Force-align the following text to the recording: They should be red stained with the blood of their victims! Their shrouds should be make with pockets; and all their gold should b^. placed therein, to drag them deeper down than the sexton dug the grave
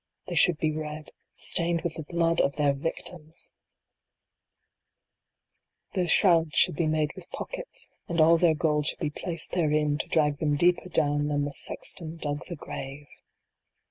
They 0.25 0.33
should 0.33 0.57
be 0.57 0.71
red 0.71 1.11
stained 1.35 1.81
with 1.83 1.93
the 1.93 2.01
blood 2.01 2.41
of 2.41 2.55
their 2.55 2.73
victims! 2.73 3.53
Their 5.93 6.07
shrouds 6.07 6.55
should 6.57 6.75
be 6.75 6.87
make 6.87 7.13
with 7.15 7.29
pockets; 7.29 7.87
and 8.07 8.19
all 8.19 8.37
their 8.39 8.55
gold 8.55 8.87
should 8.87 8.97
b^. 8.97 9.15
placed 9.15 9.51
therein, 9.51 9.99
to 9.99 10.07
drag 10.07 10.39
them 10.39 10.55
deeper 10.55 10.89
down 10.89 11.27
than 11.27 11.45
the 11.45 11.53
sexton 11.53 12.15
dug 12.15 12.47
the 12.47 12.55
grave 12.55 13.09